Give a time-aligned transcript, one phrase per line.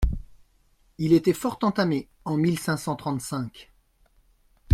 [0.97, 3.71] Il était fort entamé en mille cinq cent trente-cinq.